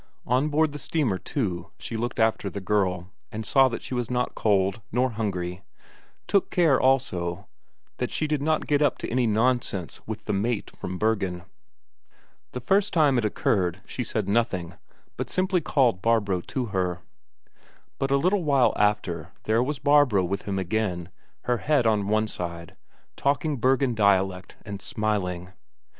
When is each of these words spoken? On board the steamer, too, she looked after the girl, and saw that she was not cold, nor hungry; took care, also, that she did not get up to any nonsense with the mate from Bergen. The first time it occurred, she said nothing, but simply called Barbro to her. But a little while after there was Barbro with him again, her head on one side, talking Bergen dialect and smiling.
On 0.25 0.49
board 0.49 0.71
the 0.71 0.79
steamer, 0.79 1.19
too, 1.19 1.69
she 1.77 1.95
looked 1.95 2.19
after 2.19 2.49
the 2.49 2.59
girl, 2.59 3.11
and 3.31 3.45
saw 3.45 3.67
that 3.67 3.83
she 3.83 3.93
was 3.93 4.09
not 4.09 4.33
cold, 4.33 4.81
nor 4.91 5.11
hungry; 5.11 5.61
took 6.25 6.49
care, 6.49 6.81
also, 6.81 7.47
that 7.97 8.09
she 8.09 8.25
did 8.25 8.41
not 8.41 8.65
get 8.65 8.81
up 8.81 8.97
to 8.97 9.09
any 9.11 9.27
nonsense 9.27 10.01
with 10.07 10.23
the 10.25 10.33
mate 10.33 10.75
from 10.75 10.97
Bergen. 10.97 11.43
The 12.53 12.59
first 12.59 12.93
time 12.93 13.19
it 13.19 13.25
occurred, 13.25 13.81
she 13.85 14.03
said 14.03 14.27
nothing, 14.27 14.73
but 15.17 15.29
simply 15.29 15.61
called 15.61 16.01
Barbro 16.01 16.41
to 16.47 16.65
her. 16.73 17.01
But 17.99 18.09
a 18.09 18.17
little 18.17 18.43
while 18.43 18.73
after 18.77 19.31
there 19.43 19.61
was 19.61 19.77
Barbro 19.77 20.23
with 20.23 20.47
him 20.47 20.57
again, 20.57 21.09
her 21.43 21.57
head 21.57 21.85
on 21.85 22.07
one 22.07 22.27
side, 22.27 22.75
talking 23.15 23.57
Bergen 23.57 23.93
dialect 23.93 24.55
and 24.65 24.81
smiling. 24.81 25.53